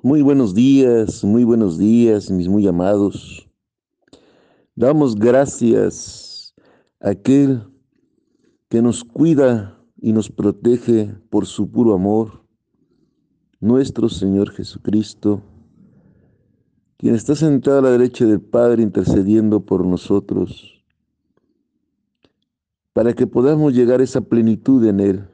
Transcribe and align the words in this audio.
Muy 0.00 0.22
buenos 0.22 0.54
días, 0.54 1.24
muy 1.24 1.42
buenos 1.42 1.76
días, 1.76 2.30
mis 2.30 2.46
muy 2.46 2.68
amados. 2.68 3.48
Damos 4.76 5.16
gracias 5.16 6.54
a 7.00 7.10
aquel 7.10 7.64
que 8.68 8.80
nos 8.80 9.02
cuida 9.02 9.76
y 10.00 10.12
nos 10.12 10.30
protege 10.30 11.12
por 11.30 11.46
su 11.46 11.68
puro 11.68 11.94
amor, 11.94 12.44
nuestro 13.58 14.08
Señor 14.08 14.50
Jesucristo, 14.52 15.42
quien 16.96 17.16
está 17.16 17.34
sentado 17.34 17.78
a 17.78 17.82
la 17.82 17.90
derecha 17.90 18.24
del 18.24 18.40
Padre 18.40 18.84
intercediendo 18.84 19.66
por 19.66 19.84
nosotros, 19.84 20.84
para 22.92 23.14
que 23.14 23.26
podamos 23.26 23.74
llegar 23.74 23.98
a 23.98 24.04
esa 24.04 24.20
plenitud 24.20 24.86
en 24.86 25.00
Él. 25.00 25.28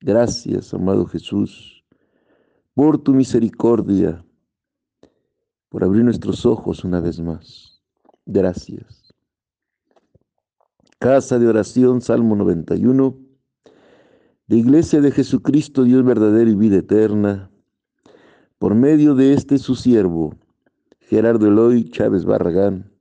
Gracias, 0.00 0.72
amado 0.72 1.04
Jesús 1.04 1.75
por 2.76 2.98
tu 2.98 3.14
misericordia, 3.14 4.22
por 5.70 5.82
abrir 5.82 6.04
nuestros 6.04 6.44
ojos 6.44 6.84
una 6.84 7.00
vez 7.00 7.18
más. 7.20 7.80
Gracias. 8.26 9.14
Casa 10.98 11.38
de 11.38 11.48
oración, 11.48 12.02
Salmo 12.02 12.36
91, 12.36 13.18
de 14.48 14.56
Iglesia 14.58 15.00
de 15.00 15.10
Jesucristo, 15.10 15.84
Dios 15.84 16.04
verdadero 16.04 16.50
y 16.50 16.54
vida 16.54 16.76
eterna, 16.76 17.50
por 18.58 18.74
medio 18.74 19.14
de 19.14 19.32
este 19.32 19.56
su 19.56 19.74
siervo, 19.74 20.34
Gerardo 21.00 21.46
Eloy 21.46 21.88
Chávez 21.88 22.26
Barragán, 22.26 22.92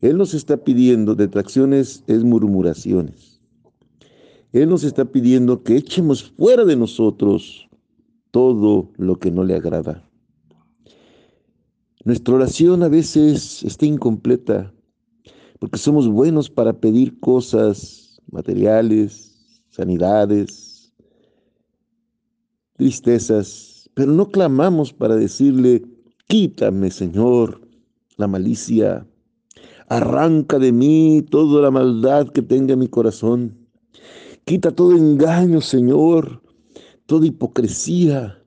Él 0.00 0.16
nos 0.16 0.32
está 0.32 0.56
pidiendo, 0.58 1.14
detracciones 1.14 2.04
es 2.06 2.22
murmuraciones 2.22 3.35
él 4.62 4.70
nos 4.70 4.84
está 4.84 5.04
pidiendo 5.04 5.62
que 5.62 5.76
echemos 5.76 6.22
fuera 6.36 6.64
de 6.64 6.76
nosotros 6.76 7.68
todo 8.30 8.90
lo 8.96 9.18
que 9.18 9.30
no 9.30 9.44
le 9.44 9.54
agrada. 9.54 10.08
Nuestra 12.04 12.34
oración 12.34 12.82
a 12.82 12.88
veces 12.88 13.62
está 13.64 13.86
incompleta 13.86 14.72
porque 15.58 15.78
somos 15.78 16.08
buenos 16.08 16.48
para 16.50 16.72
pedir 16.72 17.18
cosas 17.18 18.20
materiales, 18.30 19.62
sanidades, 19.70 20.92
tristezas, 22.74 23.90
pero 23.94 24.12
no 24.12 24.28
clamamos 24.28 24.92
para 24.92 25.16
decirle, 25.16 25.82
quítame 26.28 26.90
Señor 26.90 27.60
la 28.16 28.26
malicia, 28.26 29.06
arranca 29.88 30.58
de 30.58 30.72
mí 30.72 31.24
toda 31.30 31.62
la 31.62 31.70
maldad 31.70 32.28
que 32.28 32.42
tenga 32.42 32.74
en 32.74 32.80
mi 32.80 32.88
corazón. 32.88 33.65
Quita 34.46 34.70
todo 34.70 34.96
engaño, 34.96 35.60
Señor, 35.60 36.40
toda 37.06 37.26
hipocresía, 37.26 38.44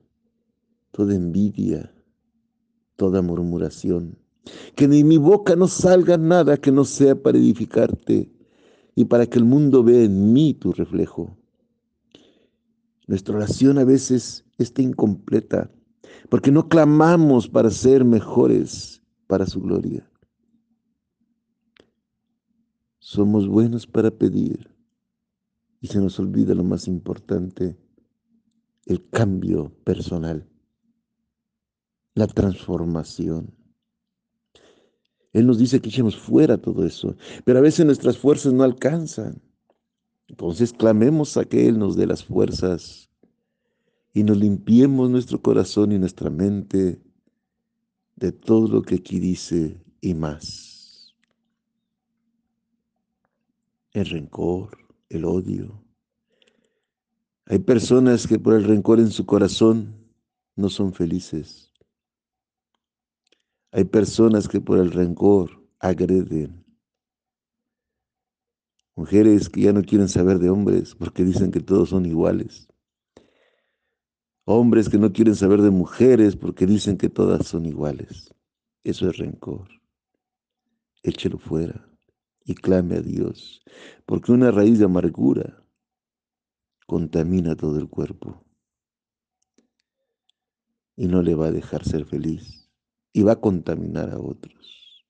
toda 0.92 1.14
envidia, 1.14 1.92
toda 2.96 3.20
murmuración. 3.20 4.16
Que 4.76 4.88
de 4.88 5.04
mi 5.04 5.18
boca 5.18 5.56
no 5.56 5.68
salga 5.68 6.16
nada 6.16 6.56
que 6.56 6.72
no 6.72 6.86
sea 6.86 7.22
para 7.22 7.36
edificarte 7.36 8.32
y 8.94 9.04
para 9.04 9.26
que 9.26 9.38
el 9.38 9.44
mundo 9.44 9.84
vea 9.84 10.04
en 10.04 10.32
mí 10.32 10.54
tu 10.54 10.72
reflejo. 10.72 11.36
Nuestra 13.06 13.36
oración 13.36 13.76
a 13.76 13.84
veces 13.84 14.46
está 14.56 14.80
incompleta 14.80 15.70
porque 16.30 16.50
no 16.50 16.66
clamamos 16.70 17.46
para 17.46 17.68
ser 17.68 18.06
mejores 18.06 19.02
para 19.26 19.44
su 19.44 19.60
gloria. 19.60 20.10
Somos 23.00 23.46
buenos 23.46 23.86
para 23.86 24.10
pedir, 24.10 24.69
y 25.80 25.86
se 25.86 25.98
nos 25.98 26.18
olvida 26.18 26.54
lo 26.54 26.64
más 26.64 26.86
importante, 26.86 27.76
el 28.86 29.08
cambio 29.08 29.72
personal, 29.84 30.48
la 32.14 32.26
transformación. 32.26 33.54
Él 35.32 35.46
nos 35.46 35.58
dice 35.58 35.80
que 35.80 35.88
echemos 35.88 36.16
fuera 36.16 36.58
todo 36.58 36.84
eso, 36.84 37.16
pero 37.44 37.58
a 37.58 37.62
veces 37.62 37.86
nuestras 37.86 38.18
fuerzas 38.18 38.52
no 38.52 38.64
alcanzan. 38.64 39.40
Entonces 40.28 40.72
clamemos 40.72 41.36
a 41.36 41.44
que 41.44 41.68
Él 41.68 41.78
nos 41.78 41.96
dé 41.96 42.06
las 42.06 42.24
fuerzas 42.24 43.10
y 44.12 44.24
nos 44.24 44.36
limpiemos 44.36 45.08
nuestro 45.08 45.40
corazón 45.40 45.92
y 45.92 45.98
nuestra 45.98 46.30
mente 46.30 47.00
de 48.16 48.32
todo 48.32 48.68
lo 48.68 48.82
que 48.82 48.96
aquí 48.96 49.18
dice 49.18 49.82
y 50.00 50.14
más. 50.14 51.16
El 53.92 54.06
rencor, 54.06 54.78
el 55.10 55.24
odio. 55.24 55.84
Hay 57.46 57.58
personas 57.58 58.26
que 58.26 58.38
por 58.38 58.54
el 58.54 58.64
rencor 58.64 59.00
en 59.00 59.10
su 59.10 59.26
corazón 59.26 60.08
no 60.54 60.70
son 60.70 60.94
felices. 60.94 61.72
Hay 63.72 63.84
personas 63.84 64.48
que 64.48 64.60
por 64.60 64.78
el 64.78 64.92
rencor 64.92 65.68
agreden. 65.80 66.64
Mujeres 68.94 69.48
que 69.48 69.62
ya 69.62 69.72
no 69.72 69.82
quieren 69.82 70.08
saber 70.08 70.38
de 70.38 70.50
hombres 70.50 70.94
porque 70.94 71.24
dicen 71.24 71.50
que 71.50 71.60
todos 71.60 71.90
son 71.90 72.06
iguales. 72.06 72.68
Hombres 74.44 74.88
que 74.88 74.98
no 74.98 75.12
quieren 75.12 75.34
saber 75.34 75.60
de 75.60 75.70
mujeres 75.70 76.36
porque 76.36 76.66
dicen 76.66 76.96
que 76.96 77.08
todas 77.08 77.46
son 77.46 77.66
iguales. 77.66 78.32
Eso 78.84 79.08
es 79.08 79.18
rencor. 79.18 79.68
Échelo 81.02 81.38
fuera 81.38 81.89
y 82.44 82.54
clame 82.54 82.96
a 82.96 83.02
Dios, 83.02 83.62
porque 84.06 84.32
una 84.32 84.50
raíz 84.50 84.78
de 84.78 84.86
amargura 84.86 85.64
contamina 86.86 87.56
todo 87.56 87.78
el 87.78 87.88
cuerpo 87.88 88.44
y 90.96 91.06
no 91.06 91.22
le 91.22 91.34
va 91.34 91.46
a 91.46 91.52
dejar 91.52 91.84
ser 91.84 92.04
feliz 92.04 92.68
y 93.12 93.22
va 93.22 93.32
a 93.32 93.40
contaminar 93.40 94.10
a 94.10 94.18
otros. 94.18 95.06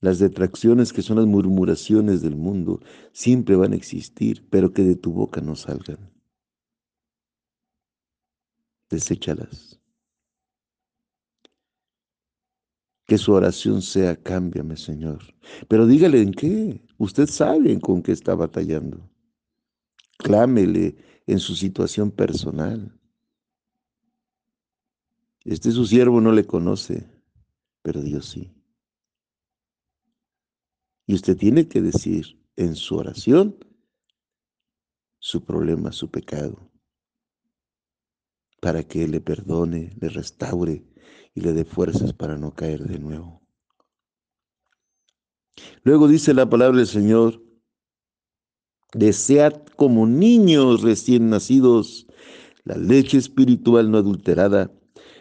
Las 0.00 0.18
detracciones 0.18 0.92
que 0.92 1.02
son 1.02 1.16
las 1.16 1.26
murmuraciones 1.26 2.22
del 2.22 2.36
mundo 2.36 2.80
siempre 3.12 3.56
van 3.56 3.72
a 3.72 3.76
existir, 3.76 4.46
pero 4.50 4.72
que 4.72 4.82
de 4.82 4.94
tu 4.94 5.12
boca 5.12 5.40
no 5.40 5.56
salgan. 5.56 6.12
Deséchalas. 8.90 9.80
Que 13.06 13.18
su 13.18 13.32
oración 13.32 13.82
sea, 13.82 14.16
cámbiame, 14.16 14.76
Señor. 14.76 15.22
Pero 15.68 15.86
dígale 15.86 16.20
en 16.20 16.32
qué. 16.32 16.84
Usted 16.98 17.28
sabe 17.28 17.78
con 17.80 18.02
qué 18.02 18.12
está 18.12 18.34
batallando. 18.34 19.08
Clámele 20.18 20.96
en 21.26 21.38
su 21.38 21.54
situación 21.54 22.10
personal. 22.10 22.92
Este 25.44 25.70
su 25.70 25.86
siervo 25.86 26.20
no 26.20 26.32
le 26.32 26.44
conoce, 26.44 27.08
pero 27.82 28.02
Dios 28.02 28.26
sí. 28.26 28.52
Y 31.06 31.14
usted 31.14 31.36
tiene 31.36 31.68
que 31.68 31.80
decir 31.80 32.44
en 32.56 32.74
su 32.74 32.96
oración 32.96 33.56
su 35.20 35.44
problema, 35.44 35.92
su 35.92 36.10
pecado, 36.10 36.65
para 38.60 38.82
que 38.82 39.06
le 39.06 39.20
perdone, 39.20 39.92
le 40.00 40.08
restaure 40.08 40.84
y 41.34 41.40
le 41.40 41.52
dé 41.52 41.64
fuerzas 41.64 42.12
para 42.12 42.36
no 42.36 42.54
caer 42.54 42.84
de 42.84 42.98
nuevo. 42.98 43.42
Luego 45.82 46.08
dice 46.08 46.34
la 46.34 46.48
palabra 46.48 46.78
del 46.78 46.86
Señor, 46.86 47.42
desead 48.92 49.64
como 49.76 50.06
niños 50.06 50.82
recién 50.82 51.30
nacidos 51.30 52.06
la 52.64 52.76
leche 52.76 53.16
espiritual 53.16 53.90
no 53.90 53.98
adulterada, 53.98 54.72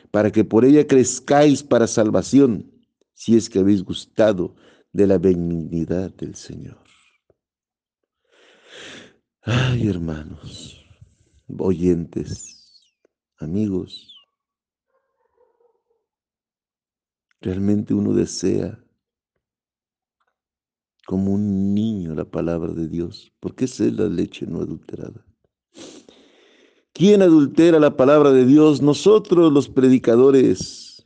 para 0.09 0.31
que 0.31 0.43
por 0.43 0.65
ella 0.65 0.87
crezcáis 0.87 1.61
para 1.61 1.85
salvación, 1.87 2.71
si 3.13 3.35
es 3.35 3.49
que 3.49 3.59
habéis 3.59 3.83
gustado 3.83 4.55
de 4.93 5.05
la 5.05 5.19
benignidad 5.19 6.11
del 6.15 6.35
Señor. 6.35 6.79
Ay, 9.41 9.87
hermanos, 9.87 10.83
oyentes, 11.59 12.54
amigos, 13.37 14.15
realmente 17.41 17.93
uno 17.93 18.13
desea 18.13 18.83
como 21.05 21.33
un 21.33 21.73
niño 21.73 22.15
la 22.15 22.25
palabra 22.25 22.73
de 22.73 22.87
Dios, 22.87 23.31
porque 23.39 23.65
esa 23.65 23.85
es 23.85 23.93
la 23.93 24.07
leche 24.07 24.47
no 24.47 24.61
adulterada. 24.61 25.25
¿Quién 26.93 27.21
adultera 27.21 27.79
la 27.79 27.97
palabra 27.97 28.31
de 28.31 28.45
Dios? 28.45 28.81
Nosotros 28.81 29.51
los 29.51 29.67
predicadores. 29.67 31.05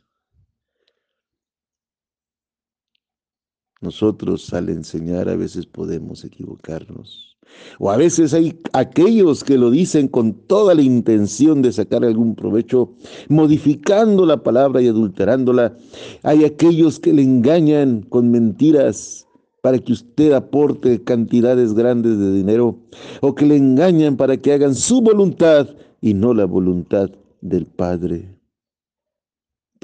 Nosotros 3.80 4.52
al 4.54 4.68
enseñar 4.68 5.28
a 5.28 5.36
veces 5.36 5.66
podemos 5.66 6.24
equivocarnos. 6.24 7.29
O 7.78 7.90
a 7.90 7.96
veces 7.96 8.34
hay 8.34 8.58
aquellos 8.72 9.42
que 9.42 9.56
lo 9.56 9.70
dicen 9.70 10.08
con 10.08 10.34
toda 10.34 10.74
la 10.74 10.82
intención 10.82 11.62
de 11.62 11.72
sacar 11.72 12.04
algún 12.04 12.34
provecho, 12.34 12.92
modificando 13.28 14.26
la 14.26 14.42
palabra 14.42 14.82
y 14.82 14.88
adulterándola. 14.88 15.76
Hay 16.22 16.44
aquellos 16.44 17.00
que 17.00 17.12
le 17.12 17.22
engañan 17.22 18.02
con 18.02 18.30
mentiras 18.30 19.26
para 19.62 19.78
que 19.78 19.92
usted 19.92 20.32
aporte 20.32 21.02
cantidades 21.04 21.74
grandes 21.74 22.18
de 22.18 22.32
dinero 22.32 22.78
o 23.20 23.34
que 23.34 23.46
le 23.46 23.56
engañan 23.56 24.16
para 24.16 24.36
que 24.36 24.52
hagan 24.52 24.74
su 24.74 25.00
voluntad 25.00 25.68
y 26.00 26.14
no 26.14 26.34
la 26.34 26.46
voluntad 26.46 27.10
del 27.40 27.66
Padre. 27.66 28.39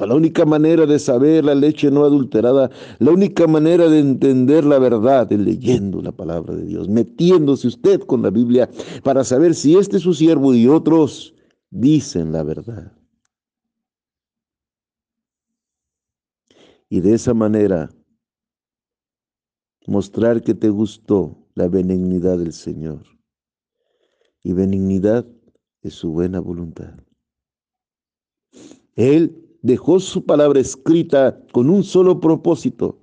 La 0.05 0.15
única 0.15 0.45
manera 0.45 0.85
de 0.85 0.99
saber 0.99 1.45
la 1.45 1.55
leche 1.55 1.91
no 1.91 2.05
adulterada, 2.05 2.71
la 2.99 3.11
única 3.13 3.47
manera 3.47 3.89
de 3.89 3.99
entender 3.99 4.63
la 4.65 4.79
verdad 4.79 5.33
es 5.33 5.39
leyendo 5.39 6.03
la 6.03 6.13
palabra 6.13 6.55
de 6.55 6.67
Dios, 6.67 6.89
metiéndose 6.89 7.67
usted 7.67 8.01
con 8.03 8.21
la 8.21 8.29
Biblia 8.29 8.69
para 9.03 9.25
saber 9.25 9.55
si 9.55 9.77
este 9.77 9.97
es 9.97 10.03
su 10.03 10.13
siervo 10.13 10.53
y 10.53 10.69
otros 10.69 11.35
dicen 11.71 12.33
la 12.33 12.43
verdad. 12.43 12.93
Y 16.91 17.01
de 17.01 17.15
esa 17.15 17.33
manera 17.33 17.91
mostrar 19.87 20.43
que 20.43 20.53
te 20.53 20.69
gustó 20.69 21.39
la 21.55 21.69
benignidad 21.69 22.39
del 22.39 22.53
Señor. 22.53 23.03
Y 24.43 24.53
benignidad 24.53 25.27
es 25.81 25.95
su 25.95 26.13
buena 26.13 26.39
voluntad. 26.39 26.95
Él 28.95 29.46
dejó 29.67 29.99
su 29.99 30.25
palabra 30.25 30.61
escrita 30.61 31.45
con 31.53 31.71
un 31.71 31.83
solo 31.83 32.21
propósito, 32.21 33.01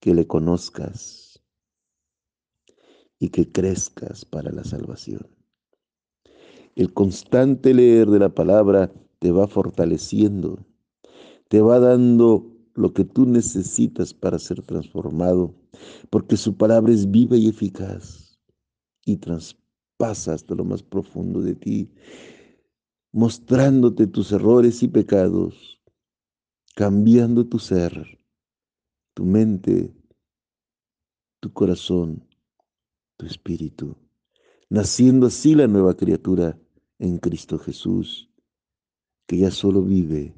que 0.00 0.14
le 0.14 0.24
conozcas 0.24 1.42
y 3.18 3.30
que 3.30 3.50
crezcas 3.50 4.24
para 4.24 4.52
la 4.52 4.62
salvación. 4.62 5.26
El 6.76 6.94
constante 6.94 7.74
leer 7.74 8.08
de 8.08 8.20
la 8.20 8.28
palabra 8.28 8.92
te 9.18 9.32
va 9.32 9.48
fortaleciendo, 9.48 10.64
te 11.48 11.60
va 11.60 11.80
dando 11.80 12.46
lo 12.74 12.92
que 12.92 13.04
tú 13.04 13.26
necesitas 13.26 14.14
para 14.14 14.38
ser 14.38 14.62
transformado, 14.62 15.52
porque 16.10 16.36
su 16.36 16.56
palabra 16.56 16.92
es 16.92 17.10
viva 17.10 17.36
y 17.36 17.48
eficaz 17.48 18.38
y 19.04 19.16
traspasa 19.16 20.34
hasta 20.34 20.54
lo 20.54 20.64
más 20.64 20.84
profundo 20.84 21.40
de 21.40 21.56
ti, 21.56 21.90
mostrándote 23.12 24.06
tus 24.06 24.30
errores 24.32 24.82
y 24.82 24.88
pecados, 24.88 25.80
cambiando 26.74 27.46
tu 27.46 27.58
ser, 27.58 28.20
tu 29.14 29.24
mente, 29.24 29.92
tu 31.40 31.52
corazón, 31.52 32.28
tu 33.16 33.26
espíritu, 33.26 33.96
naciendo 34.68 35.26
así 35.26 35.54
la 35.54 35.66
nueva 35.66 35.96
criatura 35.96 36.58
en 36.98 37.18
Cristo 37.18 37.58
Jesús, 37.58 38.30
que 39.26 39.38
ya 39.38 39.50
solo 39.50 39.82
vive 39.82 40.34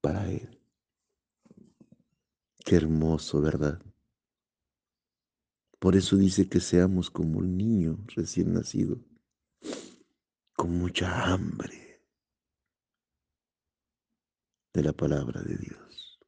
para 0.00 0.30
Él. 0.30 0.58
Qué 2.64 2.76
hermoso, 2.76 3.40
¿verdad? 3.40 3.80
Por 5.78 5.94
eso 5.94 6.16
dice 6.16 6.48
que 6.48 6.60
seamos 6.60 7.10
como 7.10 7.38
un 7.38 7.56
niño 7.56 7.98
recién 8.14 8.54
nacido, 8.54 8.98
con 10.54 10.76
mucha 10.78 11.32
hambre 11.32 11.85
de 14.76 14.82
la 14.82 14.92
palabra 14.92 15.40
de 15.40 15.56
Dios. 15.56 16.20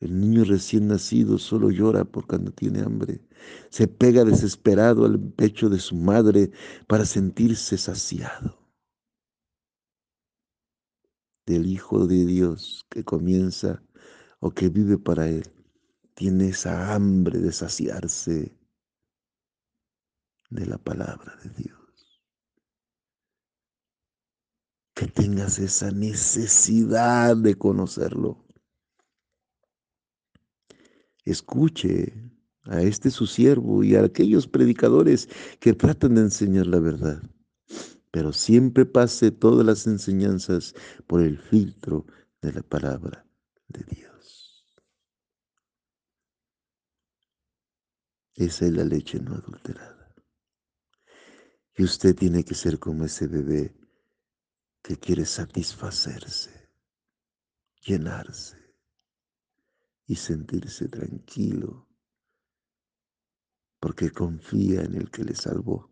El 0.00 0.18
niño 0.18 0.42
recién 0.42 0.88
nacido 0.88 1.38
solo 1.38 1.70
llora 1.70 2.04
por 2.04 2.26
cuando 2.26 2.50
tiene 2.50 2.80
hambre. 2.80 3.20
Se 3.68 3.86
pega 3.86 4.24
desesperado 4.24 5.04
al 5.04 5.20
pecho 5.20 5.68
de 5.68 5.78
su 5.78 5.94
madre 5.94 6.50
para 6.88 7.04
sentirse 7.04 7.78
saciado. 7.78 8.58
Del 11.46 11.66
Hijo 11.66 12.08
de 12.08 12.26
Dios 12.26 12.84
que 12.90 13.04
comienza 13.04 13.82
o 14.40 14.50
que 14.50 14.68
vive 14.68 14.98
para 14.98 15.28
Él, 15.28 15.44
tiene 16.14 16.48
esa 16.48 16.92
hambre 16.92 17.38
de 17.38 17.52
saciarse 17.52 18.52
de 20.50 20.66
la 20.66 20.78
palabra 20.78 21.36
de 21.44 21.50
Dios. 21.50 21.79
Que 25.00 25.06
tengas 25.06 25.58
esa 25.58 25.90
necesidad 25.90 27.34
de 27.34 27.54
conocerlo. 27.54 28.44
Escuche 31.24 32.12
a 32.64 32.82
este 32.82 33.10
su 33.10 33.26
siervo 33.26 33.82
y 33.82 33.94
a 33.94 34.04
aquellos 34.04 34.46
predicadores 34.46 35.30
que 35.58 35.72
tratan 35.72 36.16
de 36.16 36.20
enseñar 36.20 36.66
la 36.66 36.80
verdad, 36.80 37.22
pero 38.10 38.34
siempre 38.34 38.84
pase 38.84 39.30
todas 39.30 39.64
las 39.64 39.86
enseñanzas 39.86 40.74
por 41.06 41.22
el 41.22 41.38
filtro 41.38 42.04
de 42.42 42.52
la 42.52 42.62
palabra 42.62 43.26
de 43.68 43.82
Dios. 43.84 44.66
Esa 48.34 48.66
es 48.66 48.72
la 48.72 48.84
leche 48.84 49.18
no 49.18 49.32
adulterada. 49.32 50.14
Y 51.74 51.84
usted 51.84 52.14
tiene 52.14 52.44
que 52.44 52.54
ser 52.54 52.78
como 52.78 53.06
ese 53.06 53.26
bebé 53.26 53.79
que 54.82 54.96
quiere 54.96 55.24
satisfacerse, 55.24 56.70
llenarse 57.82 58.56
y 60.06 60.16
sentirse 60.16 60.88
tranquilo 60.88 61.86
porque 63.80 64.10
confía 64.10 64.82
en 64.82 64.94
el 64.94 65.10
que 65.10 65.24
le 65.24 65.34
salvó, 65.34 65.90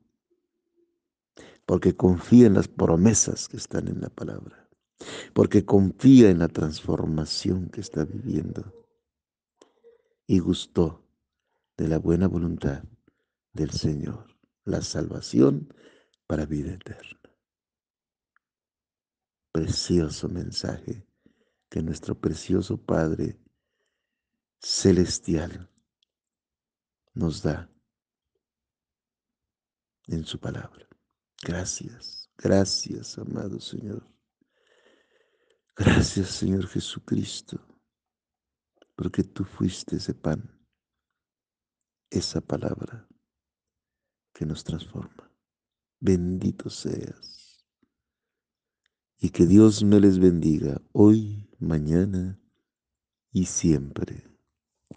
porque 1.64 1.97
confía 1.97 2.47
en 2.47 2.54
las 2.54 2.68
promesas 2.68 3.49
que 3.49 3.57
están 3.57 3.88
en 3.88 4.00
la 4.00 4.11
palabra, 4.11 4.68
porque 5.33 5.64
confía 5.64 6.28
en 6.30 6.38
la 6.38 6.49
transformación 6.49 7.71
que 7.71 7.80
está 7.80 8.04
viviendo 8.04 8.87
y 10.26 10.38
gustó 10.38 11.02
de 11.76 11.88
la 11.88 11.99
buena 11.99 12.28
voluntad 12.28 12.85
del 13.52 13.71
Señor, 13.71 14.37
la 14.64 14.83
salvación 14.83 15.73
para 16.26 16.45
vida 16.45 16.75
eterna. 16.75 17.27
Precioso 19.59 20.29
mensaje 20.29 21.05
que 21.69 21.83
nuestro 21.83 22.15
precioso 22.15 22.77
Padre 22.77 23.41
celestial 24.61 25.69
nos 27.12 27.43
da 27.43 27.69
en 30.07 30.25
su 30.25 30.38
palabra. 30.38 30.88
Gracias, 31.43 32.31
gracias, 32.38 33.19
amado 33.19 33.59
Señor. 33.59 34.09
Gracias, 35.75 36.29
Señor 36.29 36.69
Jesucristo, 36.69 37.59
porque 38.95 39.25
tú 39.25 39.45
fuiste 39.45 39.97
ese 39.97 40.15
pan 40.15 40.57
esa 42.11 42.41
palabra 42.41 43.09
que 44.33 44.47
nos 44.47 44.62
transforma. 44.62 45.29
Bendito 45.99 46.71
seas. 46.71 47.48
Y 49.20 49.30
que 49.30 49.46
Dios 49.46 49.82
me 49.82 49.98
les 50.00 50.18
bendiga 50.18 50.80
hoy, 50.92 51.48
mañana 51.58 52.38
y 53.32 53.46
siempre. 53.46 54.25